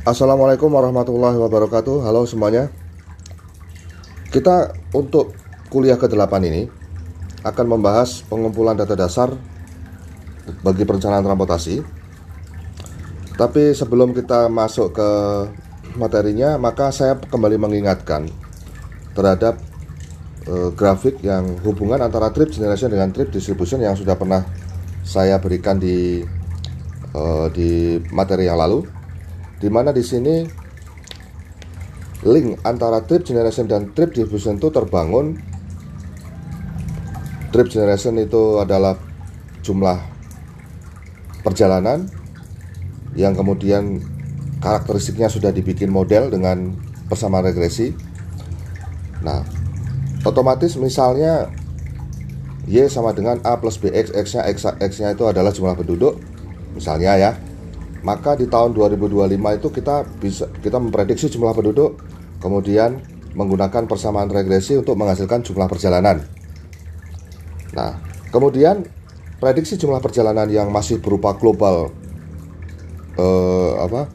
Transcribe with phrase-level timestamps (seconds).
[0.00, 2.08] Assalamualaikum warahmatullahi wabarakatuh.
[2.08, 2.72] Halo semuanya.
[4.32, 5.36] Kita untuk
[5.68, 6.72] kuliah ke-8 ini
[7.44, 9.28] Akan membahas pengumpulan data dasar
[10.64, 11.84] Bagi perencanaan transportasi.
[13.36, 15.10] Tapi sebelum kita masuk ke
[16.00, 18.24] materinya Maka saya kembali mengingatkan
[19.12, 19.60] Terhadap
[20.48, 24.48] uh, grafik yang hubungan antara trip generation dengan trip distribution Yang sudah pernah
[25.04, 26.24] saya berikan di
[27.12, 28.99] uh, di materi yang lalu
[29.60, 30.42] di mana di sini
[32.24, 35.36] link antara trip generation dan trip distribution itu terbangun.
[37.50, 38.94] Trip generation itu adalah
[39.60, 39.98] jumlah
[41.44, 42.06] perjalanan
[43.18, 44.00] yang kemudian
[44.62, 46.78] karakteristiknya sudah dibikin model dengan
[47.10, 47.92] persamaan regresi.
[49.20, 49.42] Nah
[50.24, 51.50] otomatis misalnya
[52.70, 56.22] Y sama dengan A plus BX X nya X, X nya itu adalah jumlah penduduk.
[56.78, 57.30] Misalnya ya
[58.00, 62.00] maka di tahun 2025 itu kita bisa kita memprediksi jumlah penduduk
[62.40, 63.00] kemudian
[63.36, 66.24] menggunakan persamaan regresi untuk menghasilkan jumlah perjalanan.
[67.76, 67.94] Nah,
[68.34, 68.82] kemudian
[69.38, 71.94] prediksi jumlah perjalanan yang masih berupa global
[73.14, 74.10] eh, apa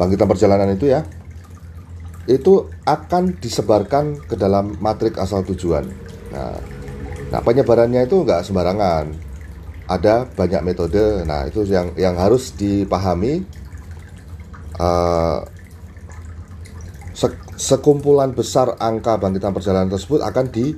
[0.00, 1.04] bangkitan perjalanan itu ya
[2.30, 5.84] itu akan disebarkan ke dalam matrik asal tujuan.
[6.30, 6.56] Nah,
[7.34, 9.31] nah penyebarannya itu nggak sembarangan
[9.92, 11.24] ada banyak metode.
[11.28, 13.44] Nah, itu yang yang harus dipahami.
[14.80, 15.44] Uh,
[17.62, 20.74] sekumpulan besar angka bangkitan perjalanan tersebut akan di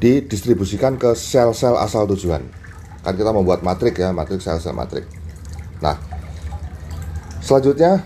[0.00, 2.40] didistribusikan ke sel-sel asal tujuan.
[3.04, 5.04] Kan kita membuat matrik ya, matrik sel-sel matrik.
[5.84, 6.00] Nah,
[7.44, 8.00] selanjutnya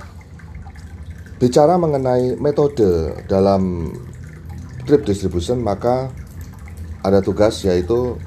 [1.39, 3.92] bicara mengenai metode dalam
[4.83, 6.11] trip distribution maka
[7.03, 8.19] ada tugas yaitu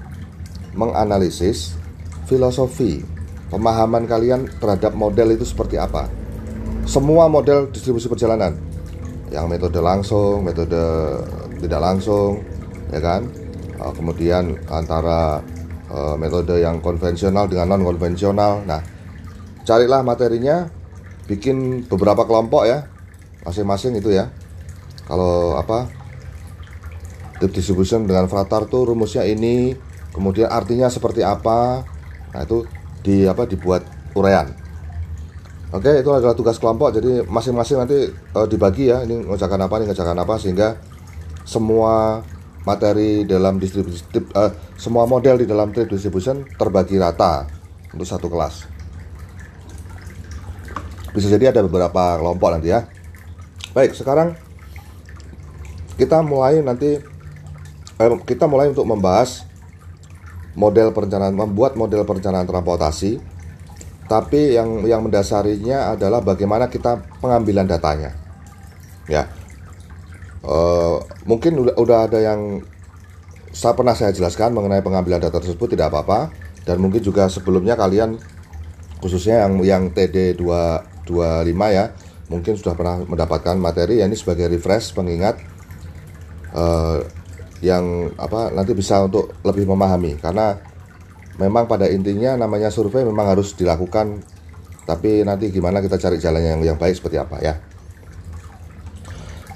[0.75, 1.79] menganalisis
[2.27, 3.15] filosofi
[3.49, 6.09] pemahaman kalian terhadap model itu seperti apa.
[6.85, 8.53] Semua model distribusi perjalanan,
[9.33, 10.77] yang metode langsung, metode
[11.63, 12.45] tidak langsung,
[12.93, 13.25] ya kan.
[13.75, 15.41] Uh, kemudian antara
[15.89, 18.61] uh, metode yang konvensional dengan non konvensional.
[18.64, 18.80] Nah,
[19.65, 20.69] carilah materinya,
[21.25, 22.85] bikin beberapa kelompok ya,
[23.43, 24.30] masing-masing itu ya.
[25.09, 25.89] Kalau apa,
[27.41, 29.73] distribution dengan fratar tuh rumusnya ini,
[30.15, 31.83] kemudian artinya seperti apa?
[32.31, 32.64] Nah itu
[33.03, 33.83] di apa dibuat
[34.15, 34.65] uraian
[35.76, 36.95] oke itu adalah tugas kelompok.
[36.95, 40.80] Jadi masing-masing nanti uh, dibagi ya ini ngerjakan apa ini ngerjakan apa sehingga
[41.43, 42.23] semua
[42.65, 44.02] materi dalam distribusi
[44.33, 47.45] uh, semua model di dalam trade distribution terbagi rata
[47.93, 48.71] untuk satu kelas.
[51.15, 52.87] Bisa jadi ada beberapa kelompok nanti ya.
[53.71, 54.36] Baik sekarang
[55.95, 56.99] kita mulai nanti
[57.95, 59.45] eh, kita mulai untuk membahas
[60.55, 63.20] model perencanaan membuat model perencanaan transportasi.
[64.05, 68.14] Tapi yang yang mendasarinya adalah bagaimana kita pengambilan datanya.
[69.10, 69.30] Ya.
[70.45, 72.61] Uh, mungkin udah, udah ada yang
[73.49, 76.30] saya pernah saya jelaskan mengenai pengambilan data tersebut tidak apa-apa.
[76.65, 78.17] Dan mungkin juga sebelumnya kalian
[79.02, 81.05] khususnya yang yang TD 225
[81.70, 81.94] ya
[82.26, 85.42] mungkin sudah pernah mendapatkan materi ya ini sebagai refresh pengingat.
[86.55, 87.04] Uh,
[87.64, 90.20] yang apa nanti bisa untuk lebih memahami.
[90.20, 90.55] Karena
[91.39, 94.23] memang pada intinya namanya survei memang harus dilakukan
[94.86, 97.54] tapi nanti gimana kita cari jalan yang yang baik seperti apa ya.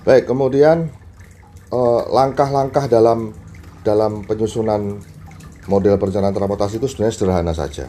[0.04, 0.90] Baik kemudian
[1.70, 3.32] eh, langkah-langkah dalam
[3.86, 5.00] dalam penyusunan
[5.70, 7.88] model perencanaan transportasi itu sebenarnya sederhana saja.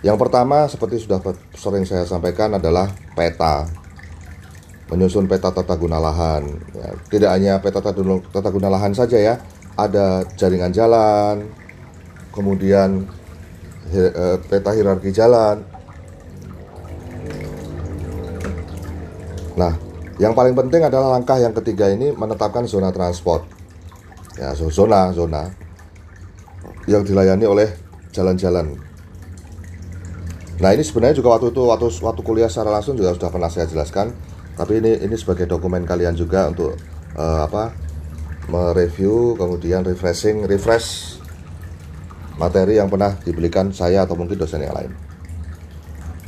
[0.00, 1.20] Yang pertama seperti sudah
[1.52, 3.68] sering saya sampaikan adalah peta
[4.90, 6.50] menyusun peta tata guna lahan.
[6.74, 9.34] Ya, tidak hanya peta tata guna lahan saja ya,
[9.78, 11.46] ada jaringan jalan,
[12.34, 13.06] kemudian
[13.94, 15.62] eh, peta hierarki jalan.
[19.54, 19.72] Nah,
[20.18, 23.46] yang paling penting adalah langkah yang ketiga ini menetapkan zona transport.
[24.38, 25.52] Ya, zona zona
[26.88, 27.68] yang dilayani oleh
[28.10, 28.74] jalan-jalan.
[30.60, 33.64] Nah, ini sebenarnya juga waktu itu waktu waktu kuliah secara langsung juga sudah pernah saya
[33.64, 34.12] jelaskan
[34.60, 36.76] tapi ini ini sebagai dokumen kalian juga untuk
[37.16, 37.72] uh, apa
[38.52, 41.16] mereview kemudian refreshing refresh
[42.36, 44.92] materi yang pernah dibelikan saya atau mungkin dosen yang lain.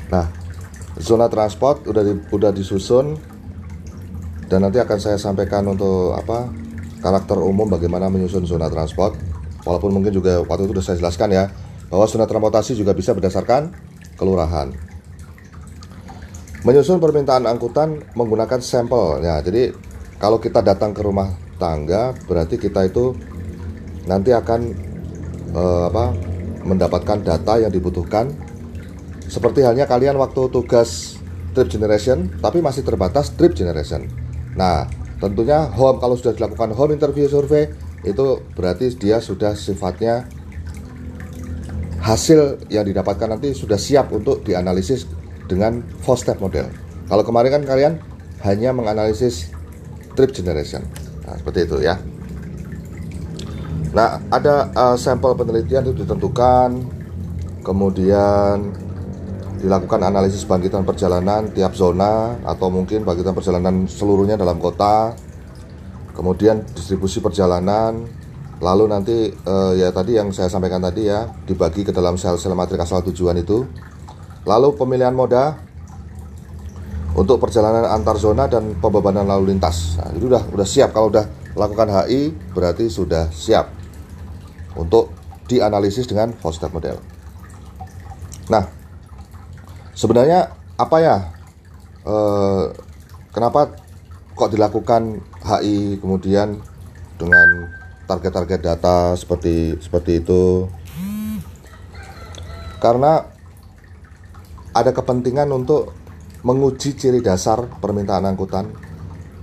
[0.08, 0.28] Nah,
[0.96, 3.16] zona transport udah di, udah disusun
[4.48, 6.48] dan nanti akan saya sampaikan untuk apa
[7.00, 9.16] karakter umum bagaimana menyusun zona transport.
[9.64, 11.44] Walaupun mungkin juga waktu itu sudah saya jelaskan ya
[11.92, 13.72] bahwa zona transportasi juga bisa berdasarkan
[14.16, 14.91] kelurahan.
[16.62, 19.18] Menyusun permintaan angkutan menggunakan sampel.
[19.18, 19.74] Ya, jadi
[20.22, 23.18] kalau kita datang ke rumah tangga berarti kita itu
[24.06, 24.60] nanti akan
[25.54, 26.14] uh, apa
[26.62, 28.30] mendapatkan data yang dibutuhkan
[29.26, 31.18] seperti halnya kalian waktu tugas
[31.50, 34.06] trip generation, tapi masih terbatas trip generation.
[34.54, 34.86] Nah,
[35.18, 37.70] tentunya home kalau sudah dilakukan home interview survey
[38.06, 40.26] itu berarti dia sudah sifatnya
[42.02, 45.06] hasil yang didapatkan nanti sudah siap untuk dianalisis
[45.52, 46.72] dengan four step model.
[47.12, 47.92] Kalau kemarin kan kalian
[48.40, 49.52] hanya menganalisis
[50.16, 50.80] trip generation.
[51.28, 52.00] Nah, seperti itu ya.
[53.92, 56.80] Nah, ada uh, sampel penelitian itu ditentukan,
[57.60, 58.72] kemudian
[59.60, 65.12] dilakukan analisis bangkitan perjalanan tiap zona atau mungkin bangkitan perjalanan seluruhnya dalam kota,
[66.16, 68.08] kemudian distribusi perjalanan,
[68.58, 72.80] lalu nanti uh, ya tadi yang saya sampaikan tadi ya dibagi ke dalam sel-sel matrik
[72.80, 73.68] asal tujuan itu,
[74.42, 75.58] lalu pemilihan moda
[77.12, 80.00] untuk perjalanan antar zona dan pembebanan lalu lintas.
[80.00, 83.68] Nah, itu udah udah siap kalau udah lakukan HI berarti sudah siap
[84.76, 85.12] untuk
[85.44, 86.96] dianalisis dengan Foster model.
[88.48, 88.64] Nah,
[89.92, 90.48] sebenarnya
[90.80, 91.16] apa ya?
[92.02, 92.64] Eh,
[93.30, 93.76] kenapa
[94.32, 96.56] kok dilakukan HI kemudian
[97.20, 97.68] dengan
[98.08, 100.66] target-target data seperti seperti itu?
[102.80, 103.31] Karena
[104.72, 105.94] ada kepentingan untuk
[106.42, 108.66] menguji ciri dasar permintaan angkutan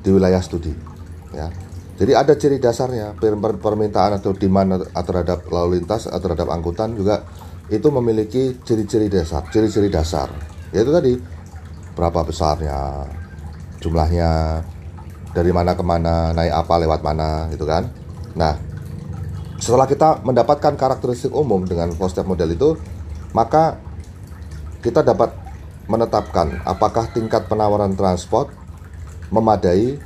[0.04, 0.74] di wilayah studi,
[1.32, 1.48] ya
[2.00, 3.20] jadi ada ciri dasarnya
[3.60, 7.28] permintaan atau demand terhadap lalu lintas atau terhadap angkutan juga
[7.68, 10.32] itu memiliki ciri-ciri dasar, ciri-ciri dasar.
[10.72, 11.20] Yaitu tadi
[12.00, 13.04] berapa besarnya,
[13.84, 14.64] jumlahnya,
[15.36, 17.92] dari mana ke mana, naik apa lewat mana, gitu kan.
[18.40, 18.56] Nah,
[19.60, 22.70] setelah kita mendapatkan karakteristik umum dengan four model itu,
[23.36, 23.76] maka
[24.80, 25.36] kita dapat
[25.90, 28.54] menetapkan apakah tingkat penawaran transport
[29.34, 30.00] memadai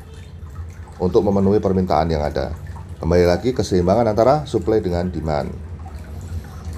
[0.98, 2.56] untuk memenuhi permintaan yang ada.
[3.04, 5.52] Kembali lagi keseimbangan antara supply dengan demand.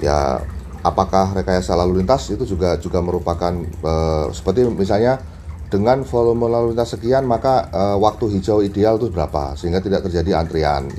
[0.02, 0.42] Ya,
[0.82, 3.54] apakah rekayasa lalu lintas itu juga juga merupakan
[3.86, 5.22] uh, seperti misalnya
[5.70, 10.42] dengan volume lalu lintas sekian maka uh, waktu hijau ideal itu berapa sehingga tidak terjadi
[10.42, 10.90] antrian.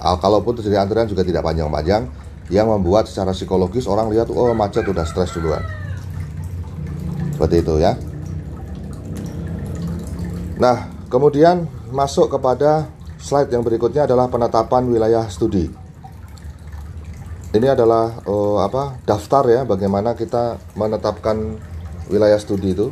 [0.00, 5.04] Kalaupun terjadi antrian juga tidak panjang-panjang yang membuat secara psikologis orang lihat oh macet udah
[5.08, 5.64] stres duluan.
[7.34, 7.96] Seperti itu ya.
[10.54, 12.86] Nah, kemudian masuk kepada
[13.18, 15.66] slide yang berikutnya adalah penetapan wilayah studi.
[17.54, 21.58] Ini adalah uh, apa daftar ya bagaimana kita menetapkan
[22.10, 22.90] wilayah studi itu.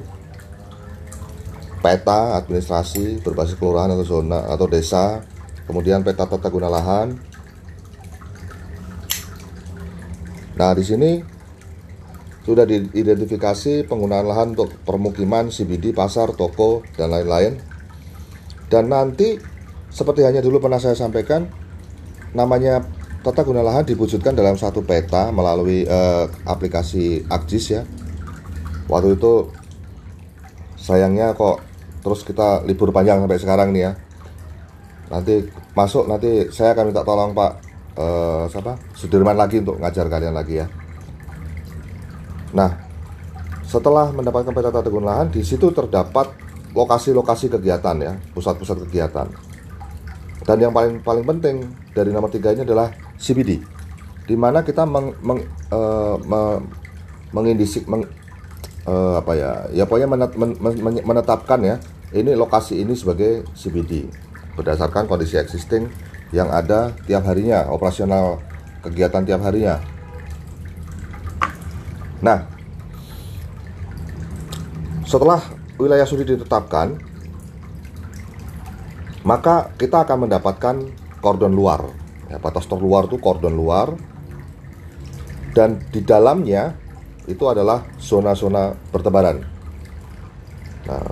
[1.83, 5.19] Peta administrasi berbasis kelurahan atau zona atau desa,
[5.67, 7.19] kemudian peta tata guna lahan.
[10.63, 11.19] Nah, di sini
[12.47, 17.59] sudah diidentifikasi penggunaan lahan untuk permukiman, CBD, pasar, toko, dan lain-lain
[18.73, 19.37] dan nanti
[19.93, 21.45] seperti hanya dulu pernah saya sampaikan,
[22.33, 22.81] namanya
[23.21, 27.83] tata guna lahan diwujudkan dalam satu peta melalui uh, aplikasi ArcGIS ya.
[28.89, 29.53] Waktu itu
[30.81, 31.61] sayangnya kok
[32.01, 33.93] terus kita libur panjang sampai sekarang nih ya.
[35.13, 35.45] Nanti
[35.77, 40.61] masuk nanti saya akan minta tolong Pak uh, siapa Sudirman lagi untuk ngajar kalian lagi
[40.61, 40.67] ya.
[42.53, 42.69] Nah,
[43.65, 46.29] setelah mendapatkan peta tata guna lahan di situ terdapat
[46.77, 49.29] lokasi-lokasi kegiatan ya, pusat-pusat kegiatan.
[50.43, 51.65] Dan yang paling paling penting
[51.97, 53.63] dari nomor tiga ini adalah CBD,
[54.29, 55.41] di mana kita meng, meng,
[55.71, 56.41] uh, me,
[57.33, 58.05] mengindisik, meng,
[58.85, 60.75] uh, apa ya, ya pokoknya menet, men, men,
[61.07, 61.77] menetapkan ya,
[62.13, 64.11] ini lokasi ini sebagai CBD
[64.53, 65.89] berdasarkan kondisi existing
[66.33, 68.41] yang ada tiap harinya, operasional
[68.81, 69.79] kegiatan tiap harinya.
[72.25, 72.49] Nah,
[75.05, 75.45] setelah
[75.77, 76.97] wilayah studi ditetapkan,
[79.29, 80.77] maka kita akan mendapatkan
[81.21, 81.85] kordon luar.
[82.33, 83.93] Ya, batas terluar itu kordon luar,
[85.53, 86.73] dan di dalamnya
[87.29, 89.45] itu adalah zona-zona bertebaran.
[90.89, 91.07] Nah,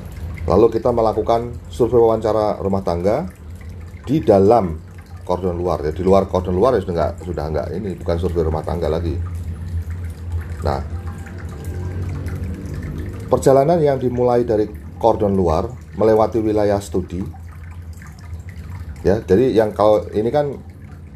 [0.48, 3.28] lalu kita melakukan survei wawancara rumah tangga
[4.08, 4.89] di dalam
[5.24, 5.84] kordon luar.
[5.84, 8.88] Ya, di luar kordon luar ya sudah enggak, sudah enggak ini bukan survei rumah tangga
[8.90, 9.14] lagi.
[10.60, 11.00] Nah,
[13.30, 14.66] Perjalanan yang dimulai dari
[14.98, 17.22] kordon luar melewati wilayah studi.
[19.06, 20.58] Ya, jadi yang kalau ini kan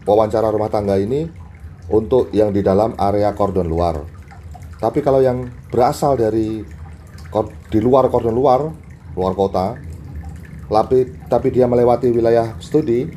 [0.07, 1.27] wawancara rumah tangga ini
[1.91, 4.07] untuk yang di dalam area kordon luar.
[4.79, 6.63] Tapi kalau yang berasal dari
[7.67, 8.63] di luar kordon luar,
[9.19, 9.75] luar kota,
[10.71, 13.11] tapi tapi dia melewati wilayah studi,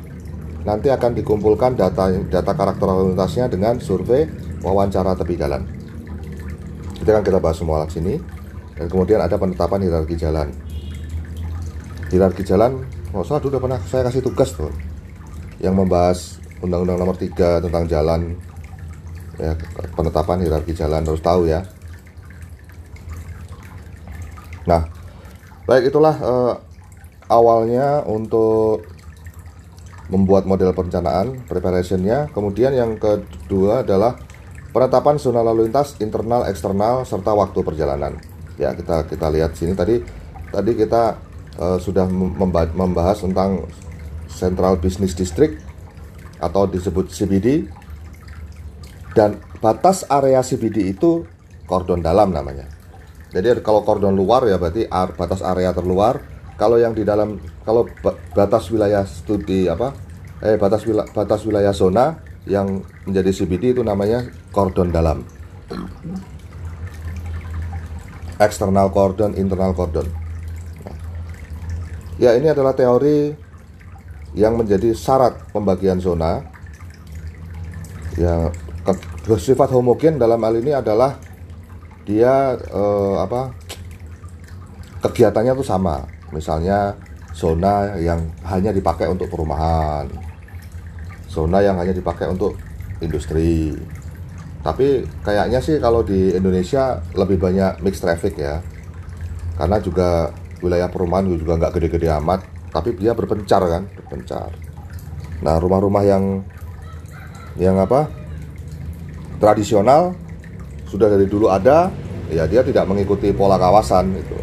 [0.66, 4.26] nanti akan dikumpulkan data data karakter lalu lintasnya dengan survei
[4.62, 5.62] wawancara tepi jalan.
[6.98, 8.14] Itu kan kita bahas semua di sini.
[8.78, 10.54] Dan kemudian ada penetapan hierarki jalan.
[12.14, 14.70] Hierarki jalan oh salah udah pernah saya kasih tugas tuh.
[15.58, 16.18] Yang membahas
[16.62, 18.38] undang-undang nomor 3 tentang jalan.
[19.38, 19.54] Ya
[19.94, 21.62] penetapan hierarki jalan harus tahu ya.
[24.66, 24.84] Nah,
[25.64, 26.54] baik itulah uh,
[27.30, 28.84] awalnya untuk
[30.08, 32.32] membuat model perencanaan preparationnya.
[32.32, 34.16] Kemudian yang kedua adalah
[34.72, 38.16] penetapan zona lalu lintas internal, eksternal serta waktu perjalanan.
[38.56, 40.02] Ya kita kita lihat sini tadi
[40.50, 41.20] tadi kita
[41.60, 43.68] uh, sudah membahas tentang
[44.28, 45.60] Central Business District
[46.38, 47.66] atau disebut CBD
[49.12, 51.26] dan batas area CBD itu
[51.66, 52.70] kordon dalam namanya.
[53.34, 56.37] Jadi kalau kordon luar ya berarti batas area terluar.
[56.58, 57.86] Kalau yang di dalam kalau
[58.34, 59.94] batas wilayah studi apa?
[60.42, 62.18] Eh batas wilayah, batas wilayah zona
[62.50, 65.22] yang menjadi CBD itu namanya kordon dalam.
[68.42, 70.10] Eksternal kordon, internal kordon.
[72.18, 73.30] ya ini adalah teori
[74.34, 76.42] yang menjadi syarat pembagian zona
[78.18, 78.50] yang
[79.22, 81.14] bersifat homogen dalam hal ini adalah
[82.02, 83.54] dia eh, apa
[85.02, 86.02] kegiatannya tuh sama.
[86.30, 86.92] Misalnya
[87.32, 90.28] zona yang hanya dipakai untuk perumahan
[91.28, 92.56] zona yang hanya dipakai untuk
[93.04, 93.76] industri.
[94.64, 98.58] Tapi kayaknya sih kalau di Indonesia lebih banyak mixed traffic ya.
[99.54, 100.32] Karena juga
[100.64, 102.42] wilayah perumahan juga nggak gede-gede amat
[102.74, 104.50] tapi dia berpencar kan berpencar.
[105.44, 106.42] Nah rumah-rumah yang
[107.54, 108.10] yang apa
[109.38, 110.14] tradisional
[110.90, 111.90] sudah dari dulu ada
[112.28, 114.38] ya dia tidak mengikuti pola kawasan itu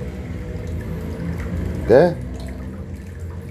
[1.86, 2.04] oke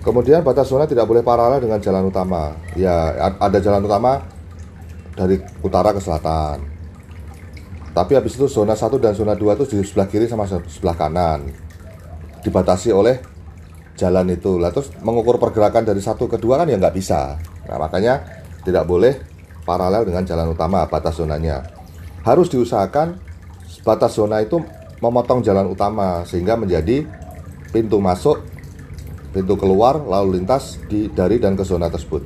[0.04, 2.52] kemudian batas zona tidak boleh paralel dengan jalan utama.
[2.76, 4.20] Ya ada jalan utama
[5.16, 6.60] dari utara ke selatan.
[7.94, 11.46] Tapi habis itu zona 1 dan zona 2 itu di sebelah kiri sama sebelah kanan.
[12.42, 13.22] Dibatasi oleh
[13.96, 14.60] jalan itu.
[14.60, 17.38] Lah terus mengukur pergerakan dari satu ke dua kan ya nggak bisa.
[17.70, 18.20] Nah makanya
[18.66, 19.16] tidak boleh
[19.64, 21.64] paralel dengan jalan utama batas zonanya.
[22.26, 23.16] Harus diusahakan
[23.86, 24.60] batas zona itu
[24.98, 27.06] memotong jalan utama sehingga menjadi
[27.74, 28.38] pintu masuk,
[29.34, 32.22] pintu keluar lalu lintas di dari dan ke zona tersebut.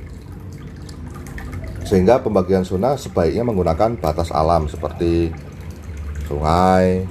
[1.88, 5.32] Sehingga pembagian zona sebaiknya menggunakan batas alam seperti
[6.28, 7.08] sungai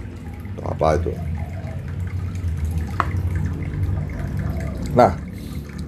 [0.53, 1.11] atau apa itu.
[4.93, 5.17] Nah,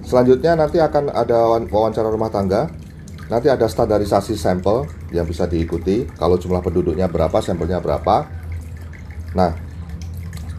[0.02, 2.66] selanjutnya nanti akan ada wawancara rumah tangga
[3.30, 6.02] Nanti ada standarisasi sampel yang bisa diikuti.
[6.18, 8.26] Kalau jumlah penduduknya berapa, sampelnya berapa.
[9.38, 9.54] Nah,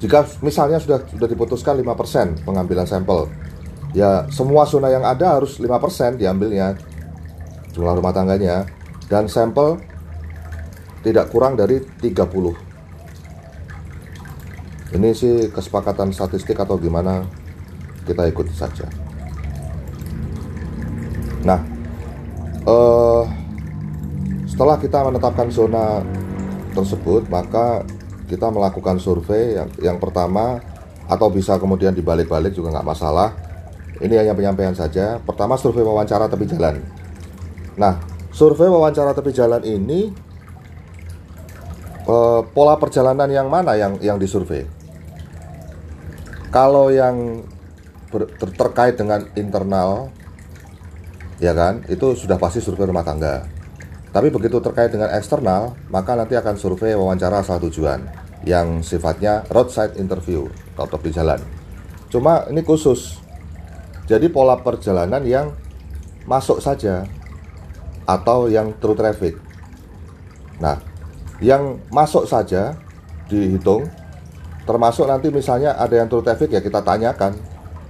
[0.02, 3.30] jika misalnya sudah sudah diputuskan 5% pengambilan sampel,
[3.94, 6.74] ya semua zona yang ada harus 5% diambilnya
[7.78, 8.66] jumlah rumah tangganya
[9.06, 9.78] dan sampel
[11.06, 12.18] tidak kurang dari 30.
[14.98, 17.22] Ini sih kesepakatan statistik atau gimana
[18.10, 18.90] kita ikuti saja.
[21.46, 21.62] Nah,
[22.66, 23.24] uh,
[24.50, 26.02] setelah kita menetapkan zona
[26.74, 27.86] tersebut maka
[28.32, 30.64] kita melakukan survei yang, yang pertama
[31.12, 33.36] atau bisa kemudian dibalik-balik juga nggak masalah.
[34.00, 35.20] Ini hanya penyampaian saja.
[35.20, 36.80] Pertama survei wawancara tepi jalan.
[37.76, 38.00] Nah
[38.32, 40.16] survei wawancara tepi jalan ini
[42.08, 44.64] uh, pola perjalanan yang mana yang yang disurvei?
[46.52, 47.44] Kalau yang
[48.08, 50.08] ber, ter, terkait dengan internal
[51.44, 53.44] ya kan itu sudah pasti survei rumah tangga.
[54.12, 59.98] Tapi begitu terkait dengan eksternal maka nanti akan survei wawancara asal tujuan yang sifatnya roadside
[60.02, 61.38] interview atau di jalan.
[62.10, 63.22] Cuma ini khusus.
[64.10, 65.54] Jadi pola perjalanan yang
[66.26, 67.06] masuk saja
[68.04, 69.38] atau yang true traffic.
[70.60, 70.82] Nah
[71.42, 72.78] yang masuk saja
[73.32, 73.88] dihitung
[74.68, 77.34] termasuk nanti misalnya ada yang true traffic ya kita tanyakan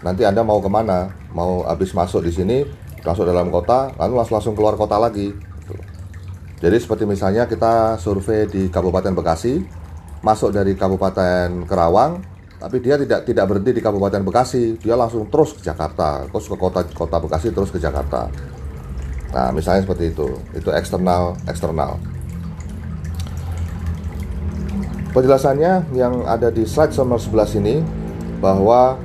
[0.06, 1.12] nanti anda mau ke mana?
[1.32, 2.58] Mau habis masuk di sini
[3.02, 5.34] masuk dalam kota lalu langsung langsung keluar kota lagi.
[6.62, 9.81] Jadi seperti misalnya kita survei di Kabupaten Bekasi
[10.22, 12.22] masuk dari Kabupaten Kerawang
[12.62, 16.56] tapi dia tidak tidak berhenti di Kabupaten Bekasi dia langsung terus ke Jakarta terus ke
[16.56, 18.30] kota kota Bekasi terus ke Jakarta
[19.34, 21.98] nah misalnya seperti itu itu eksternal eksternal
[25.12, 27.76] penjelasannya yang ada di slide nomor 11 ini
[28.40, 28.96] bahwa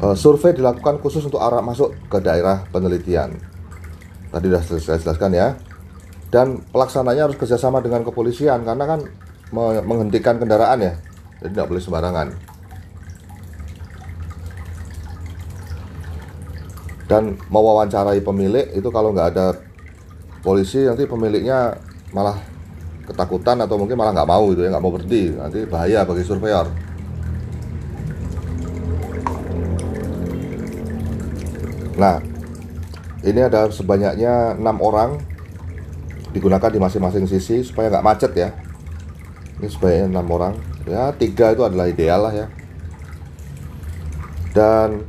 [0.00, 3.36] uh, survei dilakukan khusus untuk arah masuk ke daerah penelitian.
[4.30, 5.48] Tadi sudah saya jelaskan ya.
[6.26, 9.00] Dan pelaksananya harus kerjasama dengan kepolisian karena kan
[9.54, 10.94] menghentikan kendaraan ya,
[11.42, 12.28] jadi tidak boleh sembarangan.
[17.06, 19.54] Dan mewawancarai pemilik itu kalau nggak ada
[20.42, 21.78] polisi nanti pemiliknya
[22.10, 22.34] malah
[23.06, 26.66] ketakutan atau mungkin malah nggak mau itu ya nggak mau berhenti nanti bahaya bagi surveyor.
[31.96, 32.20] Nah,
[33.22, 35.16] ini ada sebanyaknya enam orang
[36.34, 38.50] digunakan di masing-masing sisi supaya nggak macet ya.
[39.56, 40.54] Ini sebanyak enam orang.
[40.84, 42.46] Ya tiga itu adalah ideal lah ya.
[44.52, 45.04] Dan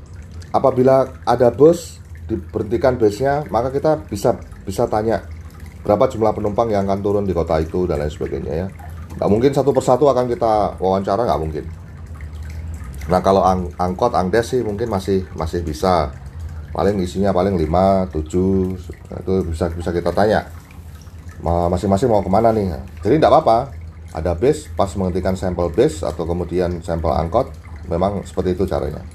[0.51, 4.35] apabila ada bus diberhentikan busnya maka kita bisa
[4.67, 5.23] bisa tanya
[5.87, 8.67] berapa jumlah penumpang yang akan turun di kota itu dan lain sebagainya ya.
[9.15, 11.65] Nggak mungkin satu persatu akan kita wawancara nggak mungkin.
[13.07, 16.11] Nah kalau ang angkot angdes sih mungkin masih masih bisa.
[16.75, 18.19] Paling isinya paling 5, 7
[19.09, 20.43] nah, itu bisa bisa kita tanya.
[21.41, 22.75] Masing-masing mau ke mana nih?
[23.01, 23.71] Jadi tidak apa-apa
[24.17, 27.53] ada base pas menghentikan sampel base atau kemudian sampel angkot
[27.85, 29.05] memang seperti itu caranya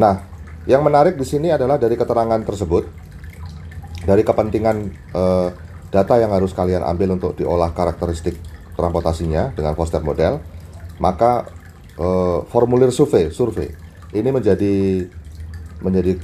[0.00, 0.22] Nah,
[0.64, 2.88] yang menarik di sini adalah dari keterangan tersebut,
[4.08, 4.76] dari kepentingan
[5.12, 5.48] eh,
[5.92, 8.38] data yang harus kalian ambil untuk diolah karakteristik
[8.78, 10.40] transportasinya dengan Foster model,
[11.02, 11.48] maka
[12.00, 13.68] eh, formulir survei, survei
[14.16, 15.04] ini menjadi
[15.84, 16.16] menjadi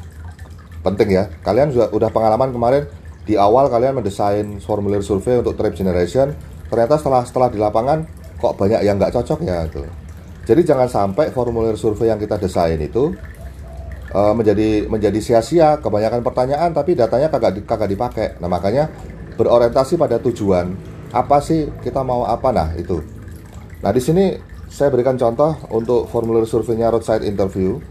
[0.81, 1.25] penting ya.
[1.43, 2.85] Kalian juga udah pengalaman kemarin
[3.27, 6.33] di awal kalian mendesain formulir survei untuk trip generation,
[6.69, 8.05] ternyata setelah setelah di lapangan
[8.37, 9.83] kok banyak yang nggak cocok ya gitu.
[10.47, 13.11] Jadi jangan sampai formulir survei yang kita desain itu
[14.15, 18.29] uh, menjadi menjadi sia-sia kebanyakan pertanyaan tapi datanya kagak kagak dipakai.
[18.39, 18.87] Nah makanya
[19.35, 20.77] berorientasi pada tujuan
[21.11, 23.03] apa sih kita mau apa nah itu.
[23.83, 24.39] Nah di sini
[24.71, 27.83] saya berikan contoh untuk formulir surveinya roadside interview.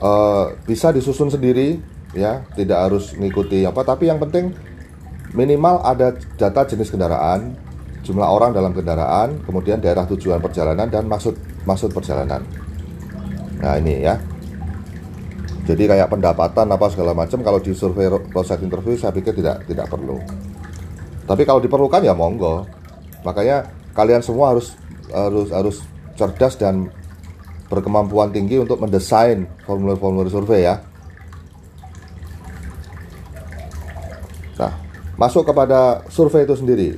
[0.00, 1.76] Uh, bisa disusun sendiri
[2.16, 4.50] ya tidak harus mengikuti apa tapi yang penting
[5.36, 7.54] minimal ada data jenis kendaraan
[8.04, 11.36] jumlah orang dalam kendaraan kemudian daerah tujuan perjalanan dan maksud
[11.68, 12.40] maksud perjalanan
[13.60, 14.16] nah ini ya
[15.70, 19.86] jadi kayak pendapatan apa segala macam kalau di survei proses interview saya pikir tidak tidak
[19.86, 20.18] perlu.
[21.30, 22.66] Tapi kalau diperlukan ya monggo.
[23.22, 24.74] Makanya kalian semua harus
[25.14, 25.76] harus harus
[26.18, 26.90] cerdas dan
[27.70, 30.82] berkemampuan tinggi untuk mendesain formulir-formulir survei ya.
[34.58, 34.74] Nah,
[35.14, 36.88] masuk kepada survei itu sendiri.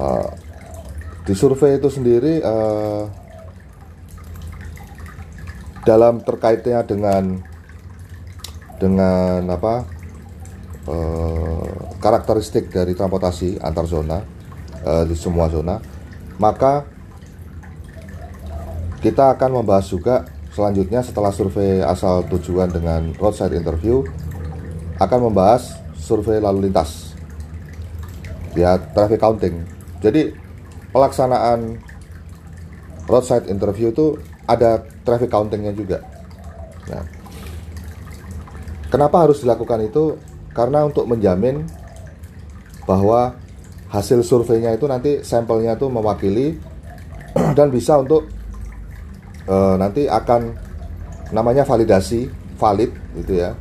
[0.00, 0.32] Uh,
[1.28, 3.04] di survei itu sendiri uh,
[5.84, 7.40] dalam terkaitnya dengan
[8.80, 9.84] dengan apa
[10.88, 14.18] eh, karakteristik dari transportasi antar zona
[14.80, 15.76] eh, di semua zona
[16.40, 16.88] maka
[19.04, 24.04] kita akan membahas juga selanjutnya setelah survei asal tujuan dengan roadside interview
[25.00, 27.16] akan membahas survei lalu lintas.
[28.52, 29.64] Ya traffic counting
[30.00, 30.32] jadi
[30.90, 31.78] pelaksanaan
[33.06, 34.16] roadside interview itu
[34.48, 36.02] ada traffic countingnya juga.
[36.90, 37.04] Nah,
[38.90, 40.18] kenapa harus dilakukan itu?
[40.50, 41.62] Karena untuk menjamin
[42.88, 43.38] bahwa
[43.90, 46.58] hasil surveinya itu nanti sampelnya itu mewakili
[47.58, 48.26] dan bisa untuk
[49.46, 50.54] uh, nanti akan
[51.30, 52.26] namanya validasi
[52.58, 52.90] valid
[53.22, 53.54] gitu ya.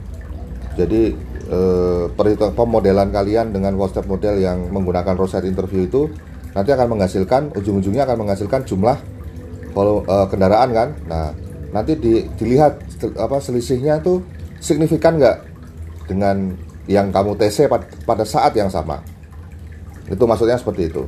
[0.73, 1.13] Jadi
[1.49, 6.09] uh, perhitungan pemodelan kalian dengan step model yang menggunakan roadside interview itu
[6.59, 8.99] nanti akan menghasilkan ujung-ujungnya akan menghasilkan jumlah
[9.71, 10.89] kalau uh, kendaraan kan?
[11.07, 11.31] Nah
[11.71, 12.83] nanti di, dilihat
[13.15, 14.19] apa selisihnya itu
[14.59, 15.39] signifikan nggak
[16.11, 16.51] dengan
[16.91, 18.99] yang kamu TC pada, pada saat yang sama?
[20.11, 21.07] Itu maksudnya seperti itu.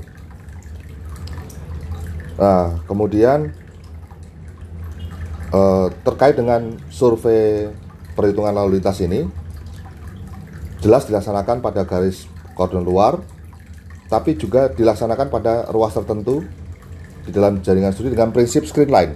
[2.39, 3.51] Nah kemudian
[5.51, 7.67] uh, terkait dengan survei
[8.15, 9.27] perhitungan lalu lintas ini
[10.79, 12.23] jelas dilaksanakan pada garis
[12.55, 13.19] kordon luar
[14.12, 16.43] tapi juga dilaksanakan pada ruas tertentu
[17.24, 19.15] di dalam jaringan studi dengan prinsip screen line.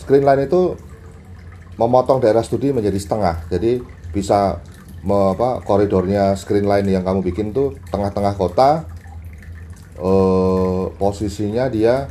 [0.00, 0.72] Screen line itu
[1.76, 3.44] memotong daerah studi menjadi setengah.
[3.52, 3.84] Jadi
[4.16, 4.64] bisa
[5.04, 8.88] me, apa, koridornya screen line yang kamu bikin tuh tengah-tengah kota.
[10.00, 12.08] Eh, posisinya dia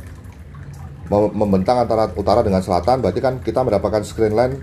[1.10, 3.02] membentang antara utara dengan selatan.
[3.02, 4.54] Berarti kan kita mendapatkan screen line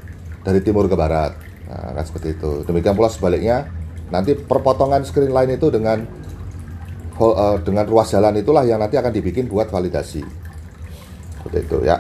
[0.42, 1.36] dari timur ke barat.
[1.68, 2.64] Nah, kan seperti itu.
[2.64, 3.68] Demikian pula sebaliknya.
[4.10, 6.02] Nanti perpotongan screen line itu dengan
[7.20, 10.24] uh, dengan ruas jalan itulah yang nanti akan dibikin buat validasi.
[11.36, 12.00] Seperti itu ya.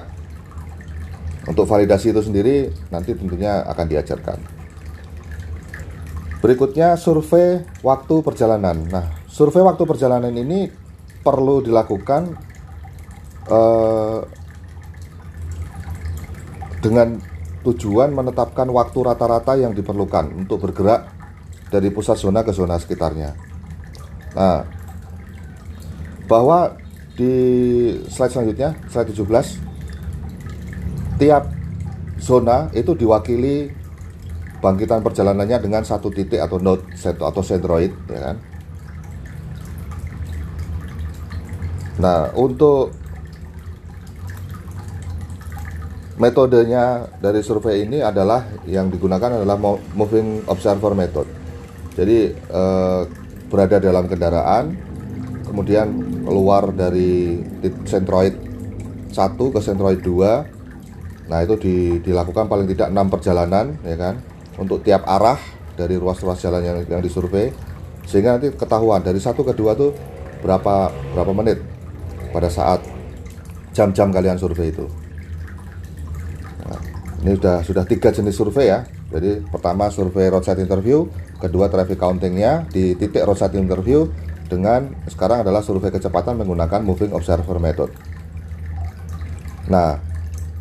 [1.47, 4.37] Untuk validasi itu sendiri nanti tentunya akan diajarkan.
[6.39, 8.87] Berikutnya survei waktu perjalanan.
[8.87, 10.71] Nah survei waktu perjalanan ini
[11.19, 12.31] perlu dilakukan
[13.51, 14.23] uh,
[16.79, 17.19] dengan
[17.67, 21.11] tujuan menetapkan waktu rata-rata yang diperlukan untuk bergerak
[21.67, 23.35] dari pusat zona ke zona sekitarnya.
[24.33, 24.78] Nah,
[26.29, 26.77] bahwa
[27.17, 27.33] di
[28.07, 29.57] slide selanjutnya, slide 17,
[31.19, 31.49] tiap
[32.21, 33.73] zona itu diwakili
[34.61, 38.37] bangkitan perjalanannya dengan satu titik atau node atau centroid, ya kan?
[41.99, 42.95] Nah, untuk
[46.19, 49.59] metodenya dari survei ini adalah yang digunakan adalah
[49.95, 51.27] moving observer method.
[51.99, 53.01] Jadi eh,
[53.51, 54.75] berada dalam kendaraan,
[55.43, 55.91] kemudian
[56.29, 57.41] keluar dari
[57.89, 58.37] sentroid
[59.09, 64.21] 1 ke sentroid 2 nah itu di, dilakukan paling tidak enam perjalanan ya kan?
[64.57, 65.37] Untuk tiap arah
[65.77, 67.53] dari ruas-ruas jalan yang, yang disurvei
[68.09, 69.93] sehingga nanti ketahuan dari satu ke dua tuh
[70.41, 71.61] berapa berapa menit
[72.33, 72.81] pada saat
[73.71, 74.89] jam-jam kalian survei itu.
[76.65, 76.81] Nah,
[77.21, 78.81] ini sudah sudah tiga jenis survei ya.
[79.13, 81.05] Jadi pertama survei roadside interview
[81.37, 84.09] kedua traffic countingnya di titik roadside interview
[84.49, 87.93] dengan sekarang adalah survei kecepatan menggunakan moving observer method.
[89.69, 90.01] Nah,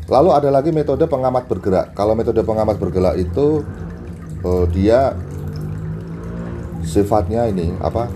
[0.06, 1.96] lalu ada lagi metode pengamat bergerak.
[1.96, 3.64] Kalau metode pengamat bergerak itu
[4.44, 5.16] uh, dia
[6.84, 8.12] sifatnya ini apa?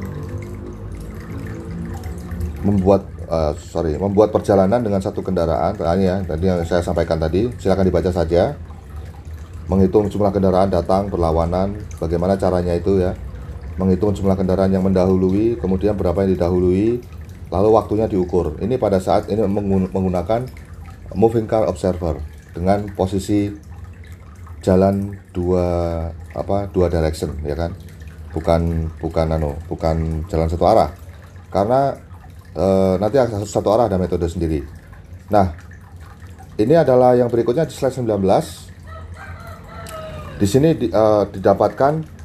[2.63, 5.73] Membuat uh, sorry, membuat perjalanan dengan satu kendaraan.
[5.75, 8.55] Tadi ya, tadi yang saya sampaikan tadi, silakan dibaca saja.
[9.73, 13.17] Menghitung jumlah kendaraan datang berlawanan, bagaimana caranya itu ya
[13.83, 17.03] menghitung jumlah kendaraan yang mendahului, kemudian berapa yang didahului,
[17.51, 18.57] lalu waktunya diukur.
[18.63, 19.43] Ini pada saat ini
[19.91, 20.47] menggunakan
[21.19, 22.17] moving car observer
[22.57, 23.53] dengan posisi
[24.63, 25.67] jalan dua
[26.33, 27.75] apa dua direction ya kan?
[28.33, 30.89] Bukan bukan anu bukan jalan satu arah.
[31.53, 31.93] Karena
[32.57, 34.65] e, nanti satu, satu arah ada metode sendiri.
[35.29, 35.53] Nah
[36.57, 38.17] ini adalah yang berikutnya di slide 19
[40.41, 42.22] di sini di, e, didapatkan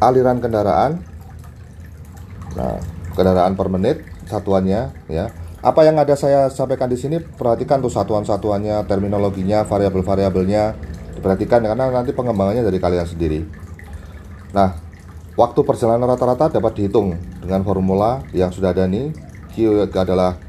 [0.00, 1.04] aliran kendaraan.
[2.56, 2.80] Nah
[3.14, 5.30] kendaraan per menit satuannya ya.
[5.60, 10.74] Apa yang ada saya sampaikan di sini perhatikan tuh satuan-satuannya terminologinya variabel-variabelnya.
[11.20, 13.44] Diperhatikan karena nanti pengembangannya dari kalian sendiri.
[14.56, 14.72] Nah
[15.36, 17.12] waktu perjalanan rata-rata dapat dihitung
[17.44, 19.12] dengan formula yang sudah ada nih.
[19.52, 20.40] Q adalah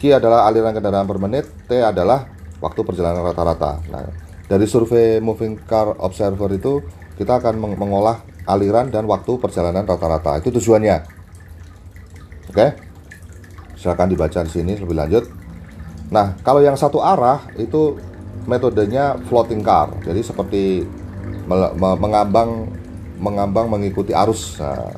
[0.00, 2.24] Q adalah aliran kendaraan per menit T adalah
[2.64, 3.84] waktu perjalanan rata-rata.
[3.92, 4.08] Nah
[4.48, 6.80] dari survei moving car observer itu
[7.20, 10.40] kita akan mengolah aliran dan waktu perjalanan rata-rata.
[10.40, 10.96] Itu tujuannya.
[12.52, 12.66] Oke.
[13.76, 15.24] Silakan dibaca di sini lebih lanjut.
[16.12, 17.96] Nah, kalau yang satu arah itu
[18.44, 19.92] metodenya floating car.
[20.04, 20.62] Jadi seperti
[21.78, 22.68] mengambang
[23.20, 24.60] mengambang mengikuti arus.
[24.60, 24.92] Nah,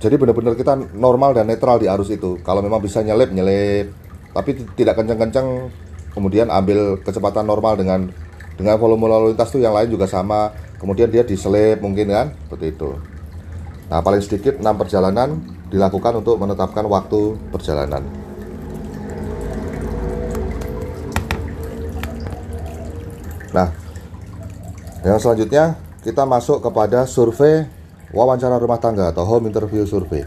[0.00, 2.40] jadi benar-benar kita normal dan netral di arus itu.
[2.44, 3.92] Kalau memang bisa nyelip, nyelip.
[4.32, 5.72] Tapi tidak kencang-kencang
[6.12, 8.12] kemudian ambil kecepatan normal dengan
[8.54, 10.54] dengan volume lalu lintas tuh yang lain juga sama.
[10.78, 12.94] Kemudian dia diselip mungkin kan seperti itu.
[13.88, 15.40] Nah paling sedikit 6 perjalanan
[15.72, 18.04] dilakukan untuk menetapkan waktu perjalanan.
[23.54, 23.68] Nah
[25.04, 27.68] yang selanjutnya kita masuk kepada survei
[28.12, 30.24] wawancara rumah tangga atau home interview survey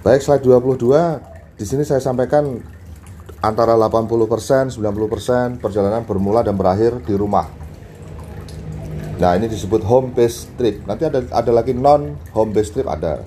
[0.00, 2.58] baik slide 22 di sini saya sampaikan
[3.40, 7.48] antara 80%, 90% perjalanan bermula dan berakhir di rumah.
[9.20, 10.80] Nah, ini disebut home base trip.
[10.88, 13.20] Nanti ada ada lagi non home base trip ada.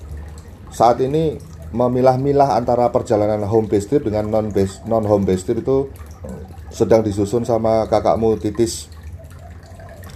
[0.74, 1.38] Saat ini
[1.70, 5.86] memilah-milah antara perjalanan home base trip dengan non base non home base trip itu
[6.74, 8.90] sedang disusun sama kakakmu Titis.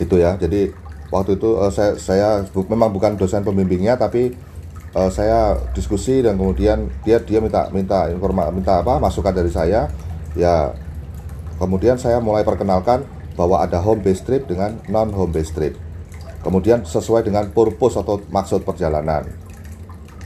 [0.02, 0.34] Itu ya.
[0.34, 0.74] Jadi
[1.14, 4.34] waktu itu uh, saya saya memang bukan dosen pembimbingnya tapi
[4.96, 9.90] uh, saya diskusi dan kemudian dia dia minta minta informasi minta apa masukan dari saya.
[10.38, 10.72] Ya
[11.58, 15.76] kemudian saya mulai perkenalkan bahwa ada home based trip dengan non home based trip.
[16.40, 19.26] Kemudian sesuai dengan purpose atau maksud perjalanan.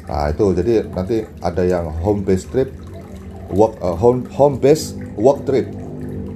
[0.07, 0.53] Nah itu.
[0.53, 2.68] Jadi nanti ada yang home based trip
[3.53, 5.66] work uh, home home based work trip.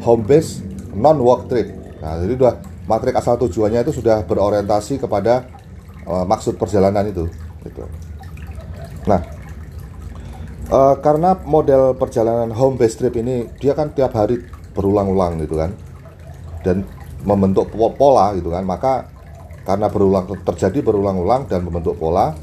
[0.02, 0.64] Home based
[0.96, 1.68] non work trip.
[2.00, 5.44] Nah jadi dua matrik asal tujuannya itu sudah berorientasi kepada
[6.08, 7.28] uh, maksud perjalanan itu.
[7.66, 7.82] Gitu.
[9.06, 9.22] Nah,
[10.70, 14.42] uh, karena model perjalanan home based trip ini dia kan tiap hari
[14.74, 15.70] berulang-ulang gitu kan,
[16.66, 16.82] dan
[17.22, 19.06] membentuk pola gitu kan, maka
[19.62, 22.34] karena berulang terjadi berulang-ulang dan membentuk pola,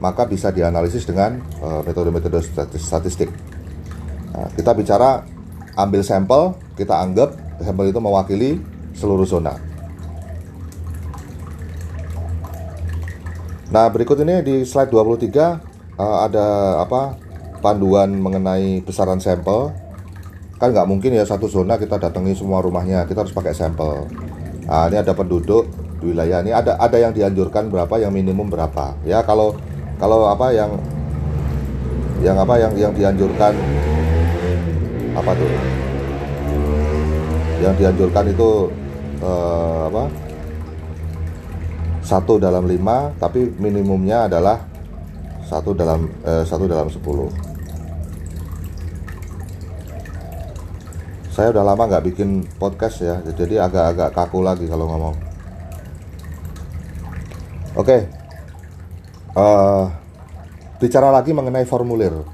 [0.00, 2.40] maka bisa dianalisis dengan uh, metode-metode
[2.76, 3.32] statistik.
[4.36, 5.24] Nah, kita bicara
[5.76, 8.60] ambil sampel, kita anggap sampel itu mewakili
[8.92, 9.56] seluruh zona.
[13.70, 15.69] Nah, berikut ini di slide 23
[16.00, 16.46] uh, ada
[16.80, 17.20] apa
[17.60, 19.76] panduan mengenai besaran sampel.
[20.56, 24.08] Kan nggak mungkin ya satu zona kita datangi semua rumahnya kita harus pakai sampel.
[24.68, 25.68] Nah ini ada penduduk
[26.00, 26.52] di wilayah ini.
[26.52, 28.96] Ada ada yang dianjurkan berapa yang minimum berapa.
[29.04, 29.56] Ya kalau
[29.96, 30.76] kalau apa yang
[32.20, 33.56] yang apa yang yang dianjurkan
[35.16, 35.52] apa tuh?
[37.60, 38.50] Yang dianjurkan itu
[39.24, 40.04] uh, apa?
[42.04, 44.69] Satu dalam lima tapi minimumnya adalah
[45.50, 47.26] satu dalam eh, satu dalam sepuluh
[51.34, 55.16] saya udah lama nggak bikin podcast ya jadi agak-agak kaku lagi kalau ngomong
[57.74, 58.06] oke okay.
[59.34, 59.90] uh,
[60.80, 62.24] bicara lagi mengenai formulir.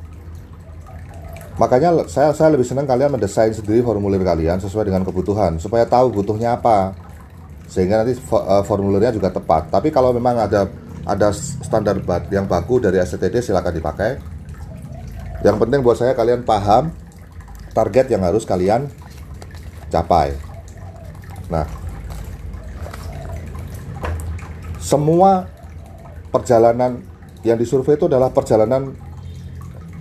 [1.58, 6.14] Makanya saya saya lebih senang kalian mendesain sendiri formulir kalian sesuai dengan kebutuhan supaya tahu
[6.14, 6.94] butuhnya apa.
[7.66, 9.74] Sehingga nanti uh, formulirnya juga tepat.
[9.74, 10.70] Tapi kalau memang ada
[11.06, 12.02] ada standar
[12.34, 14.18] yang baku dari STTD silakan dipakai.
[15.46, 16.90] Yang penting buat saya kalian paham
[17.70, 18.90] target yang harus kalian
[19.86, 20.34] capai.
[21.46, 21.62] Nah,
[24.82, 25.46] semua
[26.34, 26.98] perjalanan
[27.46, 28.90] yang disurvei itu adalah perjalanan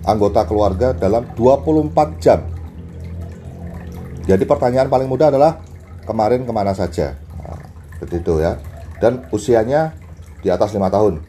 [0.02, 2.42] anggota keluarga dalam 24 jam.
[4.26, 5.62] Jadi pertanyaan paling mudah adalah
[6.02, 7.62] kemarin ke mana saja, nah,
[7.94, 8.58] seperti itu ya.
[8.98, 9.94] Dan usianya
[10.40, 11.22] di atas lima tahun.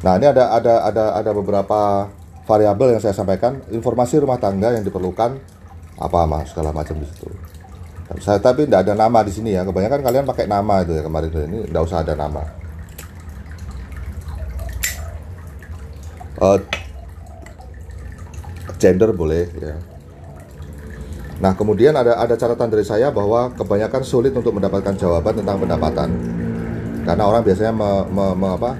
[0.00, 2.08] Nah ini ada ada ada ada beberapa
[2.48, 5.36] variabel yang saya sampaikan, informasi rumah tangga yang diperlukan
[6.00, 7.28] apa mas segala macam di situ.
[8.18, 9.62] Saya tapi tidak ada nama di sini ya.
[9.62, 12.42] Kebanyakan kalian pakai nama itu ya kemarin ini tidak usah ada nama.
[16.40, 16.58] Uh,
[18.80, 19.76] gender boleh ya.
[21.40, 26.08] Nah, kemudian ada ada catatan dari saya bahwa kebanyakan sulit untuk mendapatkan jawaban tentang pendapatan.
[27.10, 28.78] Karena orang biasanya me, me, me, apa?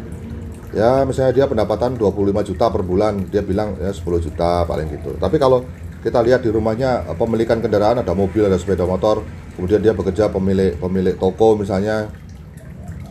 [0.70, 5.18] Ya, misalnya dia pendapatan 25 juta per bulan, dia bilang ya 10 juta paling gitu.
[5.18, 5.66] Tapi kalau
[5.98, 9.26] kita lihat di rumahnya pemilikan kendaraan ada mobil, ada sepeda motor,
[9.58, 12.06] kemudian dia bekerja pemilik pemilik toko misalnya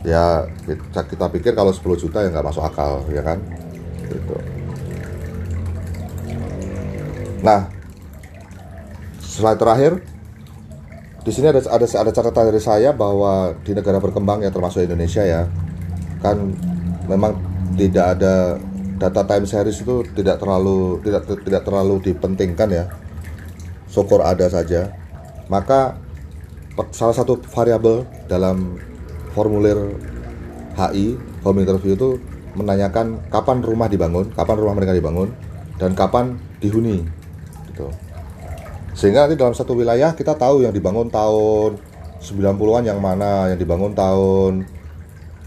[0.07, 3.43] ya kita, kita pikir kalau 10 juta ya nggak masuk akal ya kan
[4.07, 4.35] gitu.
[7.43, 7.67] Nah,
[9.19, 9.91] slide terakhir
[11.29, 15.21] di sini ada ada ada catatan dari saya bahwa di negara berkembang ya termasuk Indonesia
[15.21, 15.45] ya
[16.25, 16.57] kan
[17.05, 17.37] memang
[17.77, 18.57] tidak ada
[18.97, 22.85] data time series itu tidak terlalu tidak tidak terlalu dipentingkan ya
[23.85, 24.89] syukur ada saja
[25.53, 26.01] maka
[26.89, 28.81] salah satu variabel dalam
[29.37, 29.93] formulir
[30.73, 31.13] HI
[31.45, 32.17] home interview itu
[32.57, 35.29] menanyakan kapan rumah dibangun kapan rumah mereka dibangun
[35.79, 37.18] dan kapan dihuni.
[38.99, 41.79] Sehingga nanti dalam satu wilayah kita tahu yang dibangun tahun
[42.19, 44.67] 90-an yang mana, yang dibangun tahun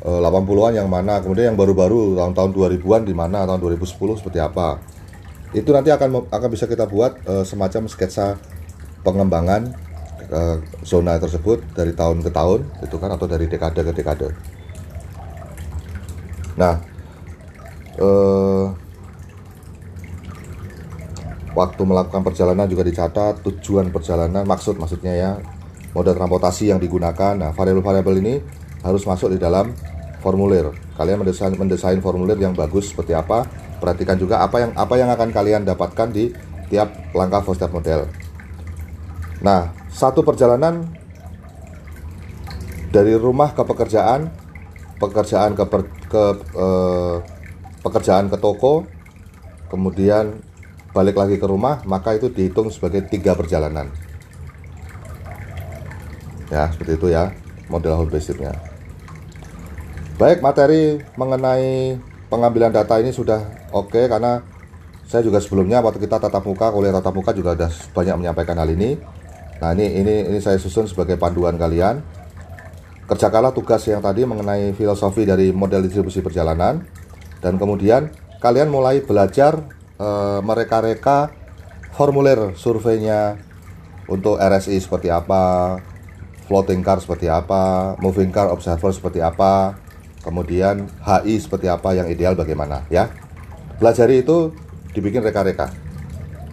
[0.01, 3.93] 80-an eh, yang mana, kemudian yang baru-baru tahun-tahun 2000-an di mana, tahun 2010
[4.25, 4.81] seperti apa.
[5.53, 8.41] Itu nanti akan akan bisa kita buat uh, semacam sketsa
[9.05, 9.77] pengembangan
[10.33, 14.33] uh, zona tersebut dari tahun ke tahun itu kan atau dari dekade ke dekade.
[16.57, 16.81] Nah,
[18.01, 18.73] uh,
[21.53, 25.31] waktu melakukan perjalanan juga dicatat tujuan perjalanan maksud maksudnya ya
[25.93, 27.37] moda transportasi yang digunakan.
[27.37, 28.35] Nah variabel-variabel ini
[28.81, 29.73] harus masuk di dalam
[30.25, 30.73] formulir.
[30.97, 33.45] Kalian mendesain mendesain formulir yang bagus seperti apa
[33.79, 36.33] perhatikan juga apa yang apa yang akan kalian dapatkan di
[36.73, 38.09] tiap langkah first step model.
[39.45, 40.89] Nah satu perjalanan
[42.93, 44.29] dari rumah ke pekerjaan
[45.01, 47.17] pekerjaan ke, per, ke eh,
[47.83, 48.87] pekerjaan ke toko
[49.67, 50.52] kemudian
[50.93, 53.89] balik lagi ke rumah, maka itu dihitung sebagai tiga perjalanan.
[56.53, 57.33] Ya, seperti itu ya,
[57.73, 58.53] model whole basicnya.
[60.21, 61.97] Baik, materi mengenai
[62.29, 63.41] pengambilan data ini sudah
[63.73, 64.45] oke okay, karena
[65.09, 68.69] saya juga sebelumnya waktu kita tatap muka, kuliah tatap muka juga sudah banyak menyampaikan hal
[68.69, 69.01] ini.
[69.61, 72.05] Nah, ini ini ini saya susun sebagai panduan kalian.
[73.09, 76.81] Kerjakanlah tugas yang tadi mengenai filosofi dari model distribusi perjalanan
[77.45, 78.09] dan kemudian
[78.41, 79.59] kalian mulai belajar
[80.03, 81.31] Eh, mereka-reka
[81.95, 83.39] formulir surveinya
[84.11, 85.79] untuk RSI seperti apa,
[86.51, 89.79] floating car seperti apa, moving car observer seperti apa,
[90.27, 93.15] kemudian HI seperti apa yang ideal bagaimana ya.
[93.79, 94.51] Pelajari itu
[94.91, 95.71] dibikin reka-reka.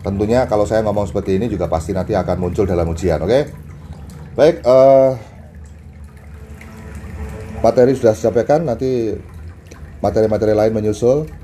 [0.06, 3.34] Tentunya kalau saya ngomong seperti ini juga pasti nanti akan muncul dalam ujian, oke?
[3.34, 3.44] Okay?
[4.38, 5.18] Baik, uh,
[7.66, 9.18] materi sudah disampaikan, nanti
[10.06, 11.39] materi-materi lain menyusul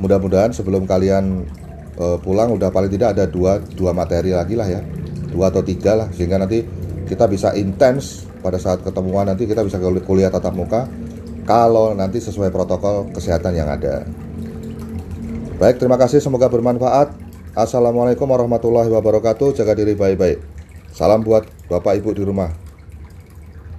[0.00, 1.44] mudah-mudahan sebelum kalian
[2.00, 4.80] uh, pulang udah paling tidak ada dua dua materi lagi lah ya.
[5.30, 6.66] Dua atau tiga lah sehingga nanti
[7.06, 10.90] kita bisa intens pada saat ketemuan nanti kita bisa kuliah tatap muka
[11.44, 14.02] kalau nanti sesuai protokol kesehatan yang ada.
[15.60, 17.12] Baik terima kasih semoga bermanfaat.
[17.52, 19.54] Assalamualaikum warahmatullahi wabarakatuh.
[19.54, 20.40] Jaga diri baik-baik.
[20.90, 22.69] Salam buat bapak ibu di rumah